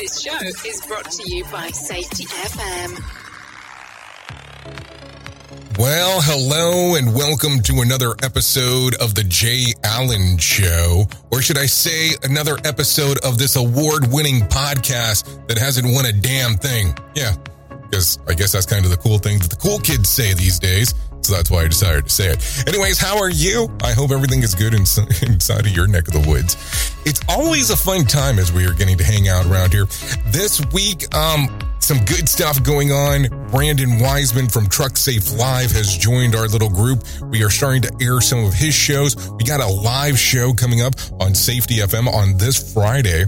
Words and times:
This, 0.00 0.22
show 0.22 0.46
is 0.66 0.80
brought 0.86 1.10
to 1.10 1.30
you 1.30 1.44
by 1.44 1.68
Safety 1.68 2.24
FM. 2.24 2.98
Well, 5.78 6.20
hello 6.22 6.94
and 6.96 7.14
welcome 7.14 7.60
to 7.62 7.80
another 7.80 8.14
episode 8.22 8.94
of 8.94 9.14
the 9.14 9.24
Jay 9.24 9.74
Allen 9.84 10.38
Show. 10.38 11.04
Or 11.30 11.42
should 11.42 11.58
I 11.58 11.66
say, 11.66 12.10
another 12.22 12.56
episode 12.64 13.18
of 13.24 13.38
this 13.38 13.56
award 13.56 14.10
winning 14.10 14.40
podcast 14.42 15.46
that 15.48 15.58
hasn't 15.58 15.86
won 15.92 16.06
a 16.06 16.12
damn 16.12 16.54
thing. 16.54 16.94
Yeah, 17.14 17.34
because 17.82 18.18
I 18.26 18.34
guess 18.34 18.52
that's 18.52 18.66
kind 18.66 18.84
of 18.84 18.90
the 18.90 18.96
cool 18.96 19.18
thing 19.18 19.38
that 19.40 19.50
the 19.50 19.56
cool 19.56 19.78
kids 19.78 20.08
say 20.08 20.32
these 20.32 20.58
days. 20.58 20.94
So 21.22 21.34
that's 21.34 21.50
why 21.50 21.62
I 21.64 21.68
decided 21.68 22.04
to 22.04 22.10
say 22.10 22.28
it. 22.30 22.68
Anyways, 22.68 22.98
how 22.98 23.18
are 23.18 23.30
you? 23.30 23.68
I 23.82 23.92
hope 23.92 24.10
everything 24.10 24.42
is 24.42 24.54
good 24.54 24.74
ins- 24.74 24.98
inside 25.22 25.66
of 25.66 25.68
your 25.68 25.86
neck 25.86 26.08
of 26.08 26.14
the 26.14 26.28
woods. 26.28 26.56
It's 27.04 27.20
always 27.28 27.70
a 27.70 27.76
fun 27.76 28.04
time 28.04 28.38
as 28.38 28.52
we 28.52 28.66
are 28.66 28.72
getting 28.72 28.98
to 28.98 29.04
hang 29.04 29.28
out 29.28 29.46
around 29.46 29.72
here. 29.72 29.86
This 30.26 30.60
week, 30.72 31.14
um, 31.14 31.58
some 31.80 31.98
good 32.04 32.28
stuff 32.28 32.62
going 32.62 32.92
on. 32.92 33.28
Brandon 33.50 33.98
Wiseman 33.98 34.48
from 34.48 34.68
Truck 34.68 34.96
Safe 34.96 35.32
Live 35.32 35.72
has 35.72 35.96
joined 35.96 36.34
our 36.34 36.46
little 36.46 36.70
group. 36.70 37.04
We 37.30 37.42
are 37.42 37.50
starting 37.50 37.82
to 37.82 37.92
air 38.00 38.20
some 38.20 38.44
of 38.44 38.54
his 38.54 38.74
shows. 38.74 39.16
We 39.32 39.44
got 39.44 39.60
a 39.60 39.66
live 39.66 40.18
show 40.18 40.52
coming 40.52 40.82
up 40.82 40.94
on 41.20 41.34
Safety 41.34 41.76
FM 41.76 42.06
on 42.06 42.36
this 42.36 42.72
Friday 42.72 43.24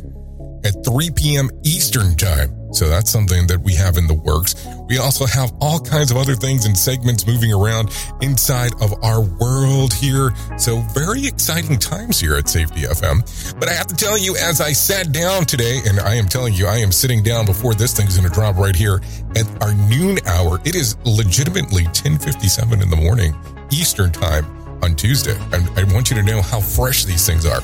at 0.64 0.84
3 0.84 1.10
p.m. 1.10 1.50
Eastern 1.64 2.14
Time. 2.16 2.61
So 2.72 2.88
that's 2.88 3.10
something 3.10 3.46
that 3.46 3.60
we 3.60 3.74
have 3.74 3.96
in 3.98 4.06
the 4.06 4.14
works. 4.14 4.66
We 4.88 4.98
also 4.98 5.26
have 5.26 5.52
all 5.60 5.78
kinds 5.78 6.10
of 6.10 6.16
other 6.16 6.34
things 6.34 6.64
and 6.64 6.76
segments 6.76 7.26
moving 7.26 7.52
around 7.52 7.90
inside 8.20 8.72
of 8.80 8.92
our 9.04 9.20
world 9.20 9.92
here. 9.92 10.32
So 10.56 10.78
very 10.94 11.26
exciting 11.26 11.78
times 11.78 12.18
here 12.18 12.34
at 12.34 12.48
Safety 12.48 12.82
FM. 12.82 13.20
But 13.60 13.68
I 13.68 13.72
have 13.72 13.86
to 13.88 13.94
tell 13.94 14.18
you, 14.18 14.36
as 14.36 14.60
I 14.60 14.72
sat 14.72 15.12
down 15.12 15.44
today, 15.44 15.80
and 15.86 16.00
I 16.00 16.14
am 16.14 16.26
telling 16.26 16.54
you, 16.54 16.66
I 16.66 16.78
am 16.78 16.92
sitting 16.92 17.22
down 17.22 17.46
before 17.46 17.74
this 17.74 17.94
thing's 17.94 18.16
going 18.16 18.28
to 18.28 18.34
drop 18.34 18.56
right 18.56 18.74
here 18.74 19.00
at 19.36 19.62
our 19.62 19.74
noon 19.74 20.18
hour. 20.26 20.58
It 20.64 20.74
is 20.74 20.96
legitimately 21.04 21.84
1057 21.84 22.82
in 22.82 22.90
the 22.90 22.96
morning 22.96 23.34
Eastern 23.70 24.10
Time 24.10 24.46
on 24.82 24.96
Tuesday. 24.96 25.38
And 25.52 25.68
I 25.78 25.84
want 25.92 26.10
you 26.10 26.16
to 26.16 26.22
know 26.22 26.40
how 26.42 26.60
fresh 26.60 27.04
these 27.04 27.26
things 27.26 27.46
are. 27.46 27.60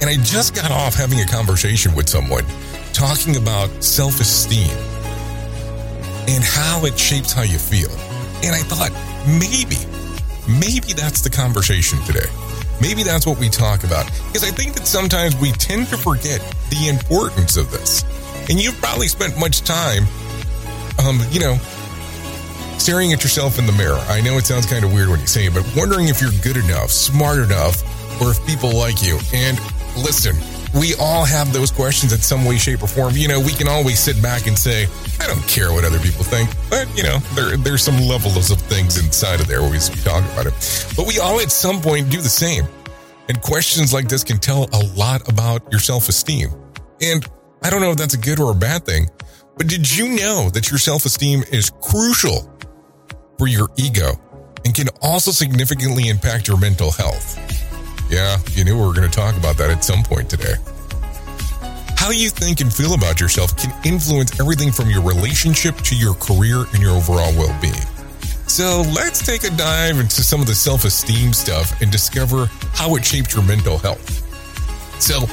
And 0.00 0.10
I 0.10 0.16
just 0.22 0.54
got 0.54 0.70
off 0.70 0.94
having 0.94 1.20
a 1.20 1.26
conversation 1.26 1.94
with 1.94 2.08
someone 2.08 2.44
talking 2.94 3.36
about 3.36 3.68
self 3.82 4.20
esteem 4.20 4.70
and 6.28 6.42
how 6.42 6.84
it 6.84 6.98
shapes 6.98 7.32
how 7.32 7.42
you 7.42 7.58
feel. 7.58 7.90
And 8.42 8.54
I 8.54 8.62
thought 8.62 8.92
maybe, 9.26 9.76
maybe 10.48 10.94
that's 10.94 11.20
the 11.20 11.30
conversation 11.30 11.98
today. 12.04 12.30
Maybe 12.80 13.02
that's 13.02 13.26
what 13.26 13.38
we 13.38 13.48
talk 13.48 13.84
about. 13.84 14.06
Because 14.28 14.44
I 14.44 14.50
think 14.50 14.74
that 14.74 14.86
sometimes 14.86 15.36
we 15.36 15.52
tend 15.52 15.88
to 15.88 15.96
forget 15.96 16.40
the 16.70 16.88
importance 16.88 17.56
of 17.56 17.70
this. 17.70 18.04
And 18.48 18.60
you've 18.60 18.76
probably 18.80 19.08
spent 19.08 19.38
much 19.38 19.62
time, 19.62 20.04
um, 21.04 21.20
you 21.30 21.40
know, 21.40 21.56
staring 22.78 23.12
at 23.12 23.22
yourself 23.22 23.58
in 23.58 23.66
the 23.66 23.72
mirror. 23.72 23.98
I 24.08 24.20
know 24.20 24.36
it 24.38 24.46
sounds 24.46 24.66
kind 24.66 24.84
of 24.84 24.92
weird 24.92 25.08
when 25.08 25.20
you 25.20 25.26
say 25.26 25.46
it, 25.46 25.54
but 25.54 25.64
wondering 25.76 26.08
if 26.08 26.20
you're 26.20 26.32
good 26.42 26.56
enough, 26.56 26.90
smart 26.90 27.38
enough, 27.38 27.82
or 28.20 28.30
if 28.30 28.46
people 28.46 28.76
like 28.76 29.02
you. 29.02 29.18
And 29.32 29.58
listen, 29.96 30.36
we 30.74 30.94
all 30.96 31.24
have 31.24 31.52
those 31.52 31.70
questions 31.70 32.12
in 32.12 32.18
some 32.18 32.44
way, 32.44 32.56
shape, 32.56 32.82
or 32.82 32.88
form. 32.88 33.14
You 33.16 33.28
know, 33.28 33.40
we 33.40 33.52
can 33.52 33.68
always 33.68 33.98
sit 34.00 34.20
back 34.20 34.46
and 34.46 34.58
say, 34.58 34.86
I 35.20 35.26
don't 35.26 35.46
care 35.46 35.72
what 35.72 35.84
other 35.84 36.00
people 36.00 36.24
think. 36.24 36.50
But, 36.68 36.88
you 36.96 37.04
know, 37.04 37.18
there, 37.34 37.56
there's 37.56 37.82
some 37.82 38.00
levels 38.00 38.50
of 38.50 38.60
things 38.60 38.98
inside 38.98 39.40
of 39.40 39.46
there 39.46 39.62
when 39.62 39.70
we 39.70 39.78
talk 39.78 40.24
about 40.32 40.46
it. 40.46 40.54
But 40.96 41.06
we 41.06 41.20
all 41.20 41.40
at 41.40 41.52
some 41.52 41.80
point 41.80 42.10
do 42.10 42.20
the 42.20 42.28
same. 42.28 42.66
And 43.28 43.40
questions 43.40 43.92
like 43.92 44.08
this 44.08 44.24
can 44.24 44.38
tell 44.38 44.68
a 44.72 44.84
lot 44.96 45.28
about 45.28 45.70
your 45.70 45.80
self 45.80 46.08
esteem. 46.08 46.50
And 47.00 47.24
I 47.62 47.70
don't 47.70 47.80
know 47.80 47.92
if 47.92 47.96
that's 47.96 48.14
a 48.14 48.18
good 48.18 48.40
or 48.40 48.50
a 48.50 48.54
bad 48.54 48.84
thing, 48.84 49.08
but 49.56 49.68
did 49.68 49.96
you 49.96 50.08
know 50.08 50.50
that 50.50 50.70
your 50.70 50.78
self 50.78 51.04
esteem 51.04 51.44
is 51.50 51.70
crucial 51.80 52.50
for 53.38 53.46
your 53.46 53.68
ego 53.76 54.12
and 54.64 54.74
can 54.74 54.88
also 55.02 55.30
significantly 55.30 56.08
impact 56.08 56.48
your 56.48 56.58
mental 56.58 56.90
health? 56.90 57.38
Yeah, 58.14 58.38
you 58.52 58.62
knew 58.62 58.76
we 58.76 58.86
were 58.86 58.92
going 58.92 59.10
to 59.10 59.16
talk 59.16 59.36
about 59.36 59.56
that 59.56 59.70
at 59.70 59.82
some 59.82 60.04
point 60.04 60.30
today. 60.30 60.54
How 61.96 62.12
you 62.12 62.30
think 62.30 62.60
and 62.60 62.72
feel 62.72 62.94
about 62.94 63.20
yourself 63.20 63.56
can 63.56 63.74
influence 63.84 64.38
everything 64.38 64.70
from 64.70 64.88
your 64.88 65.02
relationship 65.02 65.76
to 65.78 65.96
your 65.96 66.14
career 66.14 66.64
and 66.72 66.78
your 66.80 66.92
overall 66.92 67.32
well 67.34 67.60
being. 67.60 67.74
So 68.46 68.84
let's 68.94 69.26
take 69.26 69.42
a 69.42 69.50
dive 69.56 69.98
into 69.98 70.22
some 70.22 70.40
of 70.40 70.46
the 70.46 70.54
self 70.54 70.84
esteem 70.84 71.32
stuff 71.32 71.82
and 71.82 71.90
discover 71.90 72.46
how 72.72 72.94
it 72.94 73.04
shaped 73.04 73.34
your 73.34 73.42
mental 73.42 73.78
health. 73.78 74.06
So, 75.02 75.24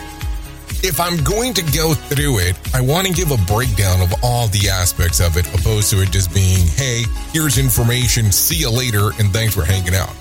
if 0.81 0.99
I'm 0.99 1.23
going 1.23 1.53
to 1.53 1.61
go 1.77 1.93
through 1.93 2.39
it, 2.39 2.57
I 2.73 2.81
want 2.81 3.05
to 3.05 3.13
give 3.13 3.29
a 3.29 3.37
breakdown 3.45 4.01
of 4.01 4.11
all 4.23 4.47
the 4.47 4.69
aspects 4.69 5.19
of 5.19 5.37
it, 5.37 5.45
opposed 5.53 5.91
to 5.91 6.01
it 6.01 6.09
just 6.09 6.33
being, 6.33 6.65
hey, 6.65 7.03
here's 7.31 7.59
information, 7.59 8.31
see 8.31 8.55
you 8.55 8.71
later, 8.71 9.11
and 9.19 9.31
thanks 9.31 9.53
for 9.53 9.63
hanging 9.63 9.93
out. 9.93 10.15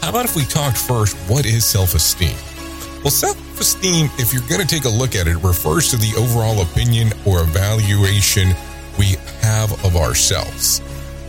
How 0.00 0.10
about 0.10 0.24
if 0.24 0.36
we 0.36 0.44
talked 0.44 0.78
first, 0.78 1.16
what 1.30 1.44
is 1.44 1.64
self 1.64 1.94
esteem? 1.94 2.36
Well, 3.02 3.10
self 3.10 3.36
esteem, 3.60 4.10
if 4.18 4.32
you're 4.32 4.46
going 4.48 4.60
to 4.60 4.66
take 4.66 4.84
a 4.84 4.88
look 4.88 5.14
at 5.14 5.26
it, 5.26 5.36
refers 5.42 5.90
to 5.90 5.96
the 5.96 6.14
overall 6.16 6.62
opinion 6.62 7.12
or 7.26 7.40
evaluation 7.40 8.54
we 8.98 9.16
have 9.40 9.72
of 9.84 9.96
ourselves. 9.96 10.80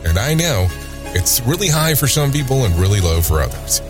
And 0.05 0.17
I 0.17 0.33
know 0.33 0.67
it's 1.13 1.41
really 1.41 1.67
high 1.67 1.95
for 1.95 2.07
some 2.07 2.31
people 2.31 2.65
and 2.65 2.73
really 2.75 3.01
low 3.01 3.21
for 3.21 3.41
others. 3.41 3.81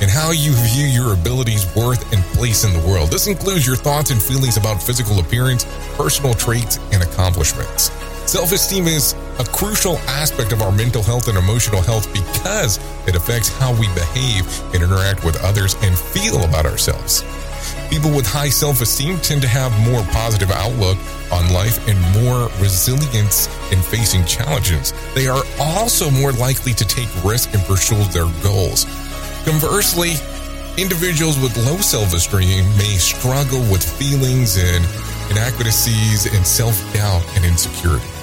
And 0.00 0.10
how 0.10 0.30
you 0.30 0.52
view 0.52 0.86
your 0.86 1.12
abilities, 1.12 1.66
worth, 1.76 2.10
and 2.12 2.22
place 2.32 2.64
in 2.64 2.72
the 2.72 2.86
world. 2.88 3.10
This 3.10 3.26
includes 3.26 3.66
your 3.66 3.76
thoughts 3.76 4.10
and 4.10 4.22
feelings 4.22 4.56
about 4.56 4.82
physical 4.82 5.20
appearance, 5.20 5.66
personal 5.96 6.32
traits, 6.32 6.78
and 6.92 7.02
accomplishments. 7.02 7.90
Self 8.24 8.52
esteem 8.52 8.86
is 8.86 9.14
a 9.40 9.44
crucial 9.44 9.96
aspect 10.00 10.52
of 10.52 10.60
our 10.60 10.70
mental 10.70 11.02
health 11.02 11.26
and 11.26 11.38
emotional 11.38 11.80
health 11.80 12.12
because 12.12 12.78
it 13.08 13.16
affects 13.16 13.48
how 13.48 13.72
we 13.72 13.88
behave 13.94 14.44
and 14.74 14.82
interact 14.82 15.24
with 15.24 15.42
others 15.42 15.74
and 15.80 15.98
feel 15.98 16.44
about 16.44 16.66
ourselves. 16.66 17.22
People 17.88 18.10
with 18.10 18.26
high 18.26 18.50
self 18.50 18.82
esteem 18.82 19.18
tend 19.20 19.40
to 19.40 19.48
have 19.48 19.72
more 19.80 20.02
positive 20.12 20.50
outlook 20.50 20.98
on 21.32 21.50
life 21.54 21.80
and 21.88 21.98
more 22.22 22.50
resilience 22.60 23.46
in 23.72 23.80
facing 23.80 24.26
challenges. 24.26 24.92
They 25.14 25.26
are 25.26 25.42
also 25.58 26.10
more 26.10 26.32
likely 26.32 26.74
to 26.74 26.84
take 26.84 27.08
risks 27.24 27.54
and 27.54 27.64
pursue 27.64 28.02
their 28.12 28.28
goals. 28.42 28.84
Conversely, 29.44 30.20
individuals 30.76 31.38
with 31.40 31.56
low 31.64 31.78
self 31.78 32.12
esteem 32.12 32.68
may 32.76 33.00
struggle 33.00 33.60
with 33.72 33.82
feelings 33.82 34.58
and 34.58 34.84
inadequacies 35.30 36.26
and 36.26 36.46
self 36.46 36.76
doubt 36.92 37.24
and 37.36 37.46
insecurity. 37.46 38.19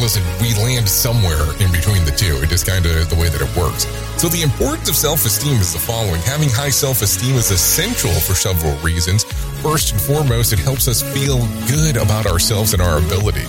Listen, 0.00 0.22
we 0.40 0.54
land 0.54 0.88
somewhere 0.88 1.42
in 1.58 1.72
between 1.72 2.04
the 2.04 2.14
two. 2.16 2.40
It 2.40 2.52
is 2.52 2.62
kind 2.62 2.86
of 2.86 3.10
the 3.10 3.16
way 3.16 3.28
that 3.28 3.42
it 3.42 3.56
works. 3.58 3.84
So, 4.16 4.28
the 4.28 4.42
importance 4.42 4.88
of 4.88 4.94
self 4.94 5.26
esteem 5.26 5.58
is 5.58 5.72
the 5.72 5.80
following 5.80 6.22
having 6.22 6.48
high 6.48 6.70
self 6.70 7.02
esteem 7.02 7.34
is 7.34 7.50
essential 7.50 8.12
for 8.12 8.34
several 8.34 8.76
reasons. 8.78 9.24
First 9.60 9.92
and 9.92 10.00
foremost, 10.00 10.52
it 10.52 10.60
helps 10.60 10.86
us 10.86 11.02
feel 11.02 11.38
good 11.66 11.96
about 11.96 12.26
ourselves 12.26 12.74
and 12.74 12.80
our 12.80 12.98
ability. 12.98 13.44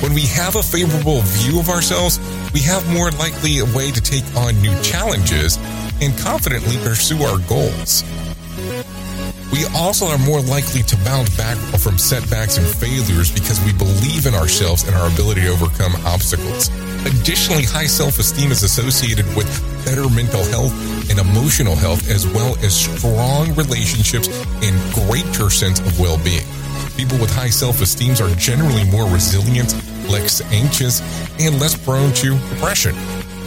When 0.00 0.14
we 0.14 0.22
have 0.22 0.56
a 0.56 0.62
favorable 0.62 1.20
view 1.20 1.60
of 1.60 1.68
ourselves, 1.68 2.18
we 2.54 2.60
have 2.60 2.82
more 2.92 3.10
likely 3.12 3.58
a 3.58 3.66
way 3.76 3.90
to 3.90 4.00
take 4.00 4.24
on 4.36 4.60
new 4.62 4.74
challenges 4.82 5.58
and 6.00 6.16
confidently 6.18 6.76
pursue 6.78 7.22
our 7.22 7.38
goals. 7.46 8.04
We 9.54 9.66
also 9.66 10.06
are 10.06 10.18
more 10.18 10.40
likely 10.40 10.82
to 10.82 10.96
bounce 11.04 11.30
back 11.36 11.56
from 11.78 11.96
setbacks 11.96 12.56
and 12.58 12.66
failures 12.66 13.30
because 13.30 13.64
we 13.64 13.72
believe 13.72 14.26
in 14.26 14.34
ourselves 14.34 14.82
and 14.82 14.96
our 14.96 15.06
ability 15.06 15.42
to 15.42 15.50
overcome 15.50 15.94
obstacles. 16.04 16.70
Additionally, 17.06 17.62
high 17.62 17.86
self 17.86 18.18
esteem 18.18 18.50
is 18.50 18.64
associated 18.64 19.24
with 19.36 19.46
better 19.84 20.10
mental 20.10 20.42
health 20.46 20.74
and 21.08 21.20
emotional 21.20 21.76
health, 21.76 22.10
as 22.10 22.26
well 22.26 22.58
as 22.64 22.74
strong 22.74 23.54
relationships 23.54 24.26
and 24.60 24.74
greater 24.92 25.50
sense 25.50 25.78
of 25.78 26.00
well 26.00 26.18
being. 26.24 26.42
People 26.96 27.18
with 27.18 27.32
high 27.32 27.50
self 27.50 27.80
esteem 27.80 28.14
are 28.14 28.34
generally 28.34 28.82
more 28.90 29.08
resilient, 29.08 29.72
less 30.10 30.42
anxious, 30.50 30.98
and 31.38 31.60
less 31.60 31.78
prone 31.78 32.12
to 32.14 32.36
depression. 32.50 32.96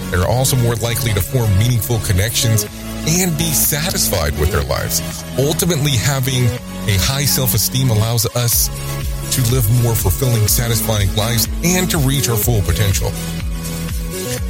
They're 0.10 0.26
also 0.26 0.56
more 0.56 0.76
likely 0.76 1.12
to 1.16 1.22
form 1.22 1.52
meaningful 1.60 2.00
connections 2.00 2.64
and 3.08 3.38
be 3.38 3.52
satisfied 3.52 4.38
with 4.40 4.52
their 4.52 4.64
lives. 4.64 5.02
Ultimately, 5.40 5.96
having 5.96 6.46
a 6.88 6.98
high 7.00 7.26
self 7.26 7.54
esteem 7.54 7.90
allows 7.90 8.26
us 8.36 8.68
to 9.36 9.42
live 9.52 9.66
more 9.84 9.96
fulfilling, 9.96 10.48
satisfying 10.48 11.14
lives 11.16 11.48
and 11.64 11.90
to 11.90 11.98
reach 12.00 12.30
our 12.30 12.38
full 12.38 12.62
potential. 12.62 13.12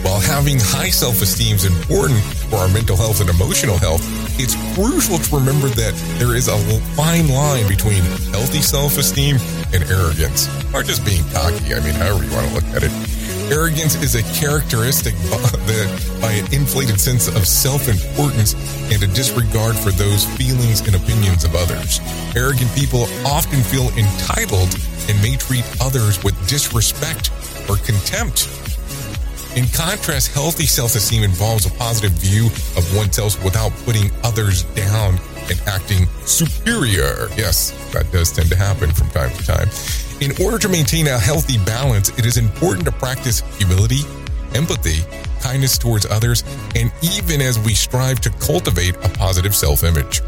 While 0.03 0.19
having 0.19 0.59
high 0.59 0.89
self 0.89 1.21
esteem 1.21 1.55
is 1.55 1.65
important 1.65 2.21
for 2.49 2.57
our 2.57 2.69
mental 2.69 2.95
health 2.95 3.21
and 3.21 3.29
emotional 3.29 3.77
health, 3.77 4.01
it's 4.39 4.55
crucial 4.73 5.17
to 5.17 5.35
remember 5.35 5.67
that 5.69 5.93
there 6.17 6.35
is 6.35 6.47
a 6.47 6.57
fine 6.95 7.27
line 7.27 7.67
between 7.67 8.01
healthy 8.31 8.61
self 8.61 8.97
esteem 8.97 9.37
and 9.73 9.83
arrogance, 9.91 10.47
or 10.73 10.83
just 10.83 11.05
being 11.05 11.23
cocky. 11.29 11.73
I 11.73 11.79
mean, 11.81 11.93
however 11.93 12.23
you 12.23 12.31
want 12.31 12.47
to 12.47 12.53
look 12.55 12.67
at 12.75 12.83
it. 12.83 12.91
Arrogance 13.49 13.95
is 14.03 14.15
a 14.15 14.23
characteristic 14.37 15.13
by 16.21 16.31
an 16.33 16.53
inflated 16.53 16.99
sense 16.99 17.29
of 17.29 17.47
self-importance 17.47 18.53
and 18.91 19.01
a 19.01 19.07
disregard 19.07 19.75
for 19.77 19.91
those 19.91 20.25
feelings 20.35 20.81
and 20.81 20.95
opinions 20.95 21.45
of 21.45 21.55
others. 21.55 22.01
Arrogant 22.35 22.69
people 22.75 23.03
often 23.25 23.63
feel 23.63 23.87
entitled 23.95 24.75
and 25.07 25.21
may 25.21 25.37
treat 25.37 25.63
others 25.81 26.21
with 26.25 26.35
disrespect 26.49 27.31
or 27.69 27.77
contempt. 27.77 28.49
In 29.55 29.65
contrast, 29.67 30.33
healthy 30.33 30.65
self-esteem 30.65 31.23
involves 31.23 31.65
a 31.65 31.71
positive 31.71 32.11
view 32.11 32.47
of 32.75 32.95
oneself 32.97 33.41
without 33.45 33.71
putting 33.85 34.11
others 34.23 34.63
down 34.75 35.19
and 35.49 35.61
acting 35.67 36.05
superior. 36.25 37.29
Yes, 37.37 37.71
that 37.93 38.11
does 38.11 38.31
tend 38.31 38.49
to 38.49 38.57
happen 38.57 38.91
from 38.91 39.09
time 39.11 39.31
to 39.31 39.45
time. 39.45 39.69
In 40.19 40.31
order 40.43 40.57
to 40.57 40.67
maintain 40.67 41.05
a 41.07 41.19
healthy 41.19 41.59
balance, 41.59 42.09
it 42.17 42.25
is 42.25 42.37
important 42.37 42.85
to 42.85 42.91
practice 42.91 43.41
humility, 43.57 44.01
empathy, 44.55 45.01
kindness 45.41 45.77
towards 45.77 46.07
others, 46.07 46.43
and 46.75 46.91
even 47.03 47.39
as 47.39 47.59
we 47.59 47.75
strive 47.75 48.19
to 48.21 48.31
cultivate 48.31 48.95
a 48.95 49.09
positive 49.09 49.55
self 49.55 49.83
image. 49.83 50.21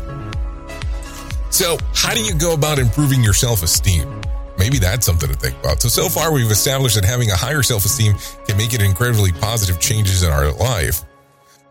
So, 1.50 1.78
how 1.96 2.14
do 2.14 2.24
you 2.24 2.36
go 2.36 2.54
about 2.54 2.78
improving 2.78 3.24
your 3.24 3.34
self 3.34 3.64
esteem? 3.64 4.22
Maybe 4.60 4.78
that's 4.78 5.08
something 5.08 5.30
to 5.30 5.36
think 5.36 5.58
about. 5.58 5.82
So, 5.82 5.90
so 5.90 6.08
far, 6.08 6.32
we've 6.32 6.52
established 6.52 6.94
that 6.96 7.06
having 7.06 7.32
a 7.32 7.36
higher 7.36 7.64
self 7.64 7.84
esteem 7.84 8.14
can 8.46 8.58
make 8.58 8.76
it 8.76 8.84
incredibly 8.84 9.32
positive 9.32 9.80
changes 9.80 10.22
in 10.22 10.30
our 10.30 10.52
life. 10.52 11.04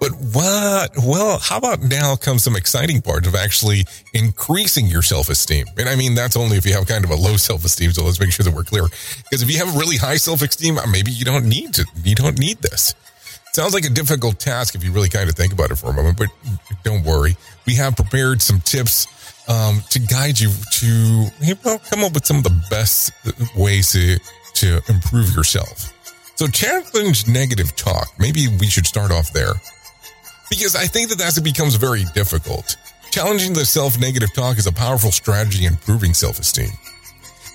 But 0.01 0.13
what? 0.33 0.93
Well, 0.97 1.39
how 1.39 1.59
about 1.59 1.83
now 1.83 2.15
comes 2.15 2.45
some 2.45 2.55
exciting 2.55 3.03
part 3.03 3.27
of 3.27 3.35
actually 3.35 3.85
increasing 4.15 4.87
your 4.87 5.03
self 5.03 5.29
esteem? 5.29 5.67
And 5.77 5.89
I 5.89 5.97
mean, 5.97 6.15
that's 6.15 6.37
only 6.37 6.57
if 6.57 6.65
you 6.65 6.73
have 6.75 6.87
kind 6.87 7.05
of 7.05 7.11
a 7.11 7.17
low 7.17 7.37
self 7.37 7.65
esteem. 7.65 7.91
So 7.93 8.05
let's 8.05 8.21
make 8.21 8.31
sure 8.31 8.45
that 8.45 8.55
we're 8.55 8.65
clear. 8.65 8.85
Because 8.85 9.43
if 9.43 9.51
you 9.51 9.59
have 9.59 9.75
really 9.77 9.97
high 9.97 10.17
self 10.17 10.43
esteem, 10.43 10.79
maybe 10.91 11.11
you 11.11 11.25
don't 11.25 11.47
need 11.47 11.75
to, 11.75 11.87
you 12.05 12.15
don't 12.15 12.39
need 12.39 12.59
this. 12.59 12.95
sounds 13.53 13.75
like 13.75 13.85
a 13.85 13.91
difficult 13.91 14.39
task 14.39 14.75
if 14.77 14.85
you 14.85 14.93
really 14.93 15.09
kind 15.09 15.29
of 15.29 15.35
think 15.35 15.53
about 15.53 15.71
it 15.71 15.77
for 15.77 15.91
a 15.91 15.95
moment, 15.95 16.17
but 16.17 16.29
don't 16.85 17.05
worry. 17.05 17.37
We 17.67 17.75
have 17.75 17.97
prepared 17.97 18.41
some 18.41 18.61
tips 18.61 19.07
um, 19.49 19.83
to 19.91 19.99
guide 19.99 20.39
you 20.39 20.51
to 20.73 21.27
well, 21.65 21.79
come 21.91 22.05
up 22.05 22.13
with 22.13 22.25
some 22.25 22.37
of 22.37 22.45
the 22.45 22.65
best 22.71 23.13
ways 23.57 23.93
to, 23.93 24.19
to 24.55 24.81
improve 24.89 25.35
yourself. 25.35 25.93
So 26.37 26.47
challenge 26.47 27.27
negative 27.27 27.75
talk. 27.75 28.07
Maybe 28.17 28.47
we 28.61 28.69
should 28.69 28.87
start 28.87 29.11
off 29.11 29.33
there 29.33 29.55
because 30.51 30.77
I 30.77 30.87
think 30.87 31.11
that 31.11 31.19
that 31.19 31.39
becomes 31.43 31.75
very 31.75 32.05
difficult. 32.15 32.77
Challenging 33.11 33.53
the 33.53 33.65
self 33.65 33.99
negative 33.99 34.33
talk 34.35 34.59
is 34.59 34.67
a 34.67 34.73
powerful 34.73 35.13
strategy 35.13 35.67
in 35.67 35.73
improving 35.73 36.15
self 36.15 36.39
esteem. 36.39 36.71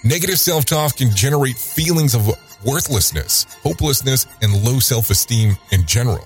Negative 0.03 0.39
self 0.39 0.65
talk 0.65 0.97
can 0.97 1.09
generate 1.11 1.57
feelings 1.57 2.15
of 2.15 2.27
worthlessness, 2.65 3.45
hopelessness, 3.63 4.25
and 4.41 4.63
low 4.63 4.79
self 4.79 5.09
esteem 5.09 5.55
in 5.71 5.85
general. 5.85 6.25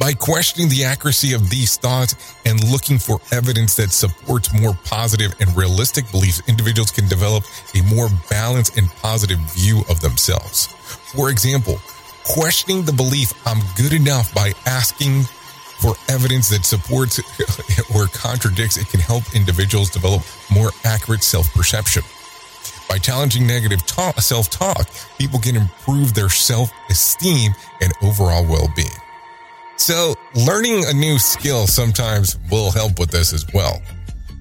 By 0.00 0.14
questioning 0.14 0.70
the 0.70 0.84
accuracy 0.84 1.34
of 1.34 1.50
these 1.50 1.76
thoughts 1.76 2.14
and 2.46 2.58
looking 2.72 2.98
for 2.98 3.20
evidence 3.32 3.76
that 3.76 3.92
supports 3.92 4.50
more 4.58 4.72
positive 4.84 5.34
and 5.40 5.54
realistic 5.54 6.10
beliefs, 6.10 6.40
individuals 6.48 6.90
can 6.90 7.06
develop 7.06 7.44
a 7.78 7.82
more 7.94 8.08
balanced 8.30 8.78
and 8.78 8.88
positive 9.02 9.38
view 9.54 9.82
of 9.90 10.00
themselves. 10.00 10.68
For 11.14 11.28
example, 11.28 11.78
questioning 12.30 12.84
the 12.84 12.92
belief 12.92 13.32
I'm 13.44 13.58
good 13.76 13.92
enough 13.92 14.32
by 14.32 14.52
asking 14.64 15.24
for 15.80 15.94
evidence 16.08 16.48
that 16.50 16.64
supports 16.64 17.18
or 17.94 18.06
contradicts 18.06 18.76
it 18.76 18.88
can 18.88 19.00
help 19.00 19.24
individuals 19.34 19.90
develop 19.90 20.22
more 20.48 20.70
accurate 20.84 21.24
self-perception. 21.24 22.04
By 22.88 22.98
challenging 22.98 23.48
negative 23.48 23.84
talk, 23.84 24.20
self-talk, 24.20 24.88
people 25.18 25.40
can 25.40 25.56
improve 25.56 26.14
their 26.14 26.28
self-esteem 26.28 27.52
and 27.80 27.92
overall 28.00 28.46
well-being. 28.46 28.88
So 29.76 30.14
learning 30.36 30.84
a 30.86 30.92
new 30.92 31.18
skill 31.18 31.66
sometimes 31.66 32.38
will 32.48 32.70
help 32.70 33.00
with 33.00 33.10
this 33.10 33.32
as 33.32 33.44
well. 33.52 33.82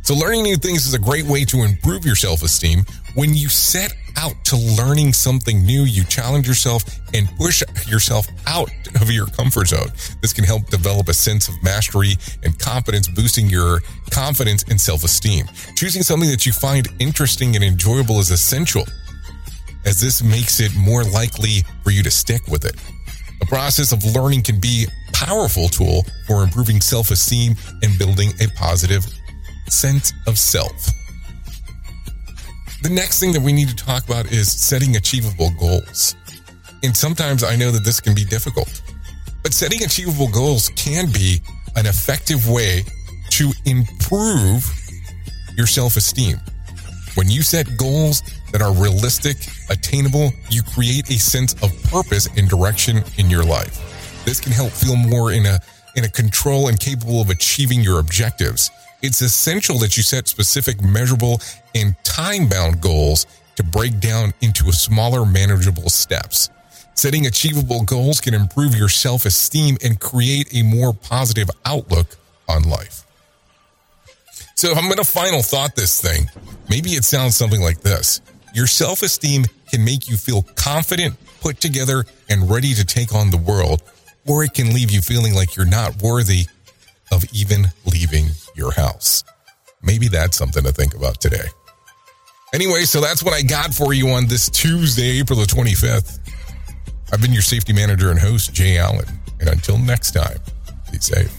So 0.03 0.13
learning 0.13 0.44
new 0.44 0.57
things 0.57 0.85
is 0.85 0.94
a 0.94 1.00
great 1.00 1.25
way 1.25 1.44
to 1.45 1.63
improve 1.63 2.06
your 2.06 2.15
self-esteem. 2.15 2.83
When 3.15 3.33
you 3.33 3.50
set 3.50 3.94
out 4.17 4.33
to 4.45 4.57
learning 4.57 5.13
something 5.13 5.63
new, 5.63 5.83
you 5.83 6.03
challenge 6.03 6.47
yourself 6.47 6.83
and 7.13 7.29
push 7.38 7.63
yourself 7.88 8.27
out 8.47 8.69
of 9.01 9.09
your 9.11 9.27
comfort 9.27 9.67
zone. 9.67 9.89
This 10.21 10.33
can 10.33 10.44
help 10.44 10.67
develop 10.67 11.09
a 11.09 11.13
sense 11.13 11.47
of 11.47 11.56
mastery 11.63 12.13
and 12.44 12.57
confidence, 12.59 13.07
boosting 13.07 13.50
your 13.50 13.81
confidence 14.11 14.63
and 14.69 14.79
self-esteem. 14.79 15.45
Choosing 15.75 16.03
something 16.03 16.29
that 16.29 16.45
you 16.45 16.51
find 16.51 16.88
interesting 17.00 17.56
and 17.56 17.63
enjoyable 17.63 18.19
is 18.19 18.31
essential 18.31 18.83
as 19.85 20.00
this 20.01 20.21
makes 20.21 20.59
it 20.59 20.75
more 20.75 21.03
likely 21.03 21.63
for 21.83 21.91
you 21.91 22.03
to 22.03 22.11
stick 22.11 22.45
with 22.47 22.65
it. 22.65 22.75
The 23.39 23.45
process 23.45 23.91
of 23.91 24.03
learning 24.03 24.44
can 24.44 24.59
be 24.59 24.85
a 24.85 25.11
powerful 25.13 25.69
tool 25.69 26.06
for 26.27 26.44
improving 26.44 26.81
self-esteem 26.81 27.56
and 27.81 27.97
building 27.97 28.31
a 28.42 28.47
positive 28.56 29.06
sense 29.69 30.13
of 30.28 30.37
self. 30.37 30.89
The 32.81 32.90
next 32.90 33.19
thing 33.19 33.33
that 33.33 33.42
we 33.42 33.52
need 33.52 33.68
to 33.68 33.76
talk 33.76 34.06
about 34.06 34.31
is 34.31 34.50
setting 34.50 34.95
achievable 34.95 35.52
goals. 35.59 36.16
And 36.81 36.95
sometimes 36.95 37.44
I 37.44 37.57
know 37.57 37.71
that 37.71 37.83
this 37.83 38.00
can 38.00 38.16
be 38.16 38.24
difficult, 38.24 38.81
but 39.44 39.54
setting 39.54 39.83
achievable 39.83 40.30
goals 40.30 40.69
can 40.78 41.12
be 41.12 41.42
an 41.76 41.86
effective 41.86 42.48
way 42.48 42.83
to 43.31 43.52
improve 43.66 44.64
your 45.57 45.68
self 45.68 45.98
esteem. 45.98 46.38
When 47.16 47.30
you 47.30 47.42
set 47.42 47.68
goals 47.78 48.24
that 48.54 48.62
are 48.62 48.74
realistic, 48.74 49.36
attainable, 49.69 50.31
you 50.50 50.64
create 50.64 51.09
a 51.09 51.19
sense 51.19 51.54
of 51.62 51.71
purpose 51.83 52.30
and 52.38 52.48
direction 52.48 53.04
in 53.18 53.30
your 53.30 53.44
life. 53.44 54.24
This 54.24 54.40
can 54.40 54.54
help 54.54 54.71
feel 54.71 54.95
more 54.95 55.33
in 55.33 55.45
a 55.45 55.59
in 55.96 56.04
a 56.04 56.10
control 56.10 56.68
and 56.68 56.80
capable 56.80 57.22
of 57.22 57.30
achieving 57.30 57.81
your 57.81 58.00
objectives. 58.00 58.72
It's 59.02 59.22
essential 59.22 59.78
that 59.80 59.96
you 59.98 60.04
set 60.04 60.28
specific, 60.28 60.81
measurable, 60.81 61.42
and 61.74 61.96
time 62.04 62.50
bound 62.50 62.81
goals 62.81 63.26
to 63.56 63.64
break 63.64 64.00
down 64.00 64.34
into 64.42 64.72
smaller, 64.72 65.26
manageable 65.26 65.90
steps. 65.90 66.50
Setting 66.96 67.28
achievable 67.28 67.84
goals 67.84 68.19
can 68.19 68.34
improve 68.34 68.76
your 68.76 68.90
self 68.90 69.26
esteem 69.26 69.78
and 69.84 70.00
create 70.00 70.54
a 70.54 70.64
more 70.64 70.94
positive 70.94 71.50
outlook 71.66 72.18
on 72.48 72.64
life. 72.64 73.06
So, 74.56 74.69
if 74.72 74.78
I'm 74.78 74.86
going 74.86 74.98
to 74.98 75.06
final 75.06 75.42
thought 75.42 75.76
this 75.76 76.02
thing, 76.02 76.30
maybe 76.69 76.90
it 76.90 77.06
sounds 77.06 77.38
something 77.38 77.62
like 77.62 77.80
this 77.80 78.19
Your 78.54 78.68
self 78.68 79.02
esteem 79.02 79.46
can 79.72 79.86
make 79.86 80.10
you 80.10 80.18
feel 80.18 80.42
confident, 80.56 81.16
put 81.40 81.62
together, 81.62 82.04
and 82.30 82.50
ready 82.50 82.74
to 82.74 82.86
take 82.86 83.16
on 83.16 83.31
the 83.31 83.38
world, 83.38 83.81
or 84.30 84.44
it 84.44 84.54
can 84.54 84.74
leave 84.74 84.92
you 84.92 85.02
feeling 85.02 85.33
like 85.33 85.56
you're 85.56 85.66
not 85.66 86.02
worthy 86.02 86.45
of 87.12 87.26
even 87.33 87.66
leaving 87.86 88.28
your 88.56 88.71
house. 88.71 89.24
Maybe 89.81 90.07
that's 90.07 90.38
something 90.38 90.64
to 90.64 90.71
think 90.71 90.94
about 90.94 91.19
today. 91.19 91.48
Anyway, 92.54 92.81
so 92.81 93.02
that's 93.02 93.24
what 93.24 93.33
I 93.33 93.42
got 93.42 93.74
for 93.74 93.94
you 93.94 94.09
on 94.09 94.28
this 94.28 94.50
Tuesday, 94.50 95.19
April 95.19 95.40
the 95.40 95.45
25th. 95.45 96.19
I've 97.12 97.21
been 97.21 97.33
your 97.33 97.42
safety 97.42 97.74
manager 97.74 98.12
and 98.12 98.19
host, 98.19 98.54
Jay 98.54 98.78
Allen. 98.78 99.07
And 99.40 99.50
until 99.50 99.78
next 99.78 100.12
time, 100.12 100.40
be 100.92 101.00
safe. 101.00 101.39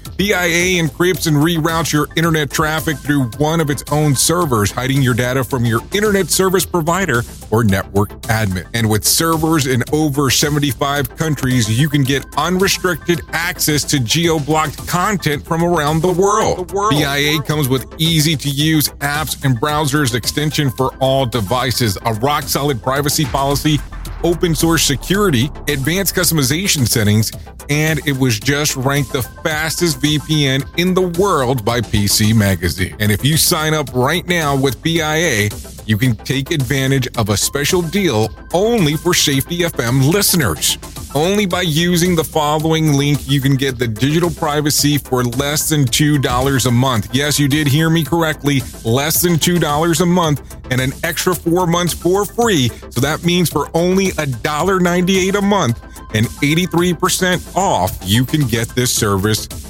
PIA 0.21 0.79
encrypts 0.79 1.25
and 1.25 1.37
reroutes 1.37 1.91
your 1.91 2.07
internet 2.15 2.51
traffic 2.51 2.95
through 2.95 3.23
one 3.39 3.59
of 3.59 3.71
its 3.71 3.83
own 3.91 4.13
servers, 4.13 4.69
hiding 4.69 5.01
your 5.01 5.15
data 5.15 5.43
from 5.43 5.65
your 5.65 5.81
internet 5.95 6.29
service 6.29 6.63
provider 6.63 7.23
or 7.49 7.63
network 7.63 8.09
admin. 8.27 8.67
And 8.75 8.87
with 8.87 9.03
servers 9.03 9.65
in 9.65 9.83
over 9.91 10.29
75 10.29 11.17
countries, 11.17 11.67
you 11.79 11.89
can 11.89 12.03
get 12.03 12.23
unrestricted 12.37 13.21
access 13.31 13.83
to 13.85 13.99
geo-blocked 13.99 14.87
content 14.87 15.43
from 15.43 15.63
around 15.63 16.03
the 16.03 16.13
world. 16.13 16.69
The 16.69 16.73
world. 16.75 16.91
PIA 16.91 17.41
comes 17.41 17.67
with 17.67 17.91
easy 17.97 18.35
to 18.35 18.49
use 18.51 18.89
apps 18.99 19.43
and 19.43 19.59
browsers 19.59 20.13
extension 20.13 20.69
for 20.69 20.93
all 20.97 21.25
devices, 21.25 21.97
a 22.05 22.13
rock 22.13 22.43
solid 22.43 22.83
privacy 22.83 23.25
policy 23.25 23.79
open 24.23 24.55
source 24.55 24.83
security, 24.83 25.45
advanced 25.67 26.15
customization 26.15 26.87
settings, 26.87 27.31
and 27.69 27.99
it 28.07 28.17
was 28.17 28.39
just 28.39 28.75
ranked 28.75 29.13
the 29.13 29.21
fastest 29.21 29.99
VPN 30.01 30.67
in 30.77 30.93
the 30.93 31.07
world 31.19 31.63
by 31.63 31.81
PC 31.81 32.35
Magazine. 32.35 32.95
And 32.99 33.11
if 33.11 33.23
you 33.23 33.37
sign 33.37 33.73
up 33.73 33.93
right 33.93 34.27
now 34.27 34.55
with 34.55 34.81
PIA, 34.83 35.49
you 35.85 35.97
can 35.97 36.15
take 36.15 36.51
advantage 36.51 37.07
of 37.17 37.29
a 37.29 37.37
special 37.37 37.81
deal 37.81 38.29
only 38.53 38.95
for 38.95 39.13
Safety 39.13 39.59
FM 39.59 40.11
listeners. 40.11 40.77
Only 41.13 41.45
by 41.45 41.63
using 41.63 42.15
the 42.15 42.23
following 42.23 42.93
link, 42.93 43.27
you 43.29 43.41
can 43.41 43.55
get 43.55 43.77
the 43.77 43.87
digital 43.87 44.29
privacy 44.29 44.97
for 44.97 45.23
less 45.23 45.67
than 45.67 45.83
$2 45.83 46.65
a 46.65 46.71
month. 46.71 47.09
Yes, 47.11 47.37
you 47.37 47.49
did 47.49 47.67
hear 47.67 47.89
me 47.89 48.05
correctly. 48.05 48.61
Less 48.85 49.21
than 49.21 49.33
$2 49.33 50.01
a 50.01 50.05
month 50.05 50.57
and 50.71 50.79
an 50.79 50.93
extra 51.03 51.35
four 51.35 51.67
months 51.67 51.93
for 51.93 52.23
free. 52.23 52.69
So 52.91 53.01
that 53.01 53.25
means 53.25 53.49
for 53.49 53.69
only 53.73 54.11
$1.98 54.11 55.35
a 55.37 55.41
month 55.41 55.81
and 56.13 56.27
83% 56.27 57.55
off, 57.57 57.97
you 58.03 58.23
can 58.25 58.47
get 58.47 58.69
this 58.69 58.93
service 58.93 59.47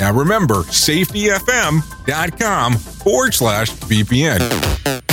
Now 0.00 0.12
remember, 0.14 0.62
safetyfm.com 0.64 2.76
forward 2.76 3.34
slash 3.34 3.70
VPN. 3.72 5.09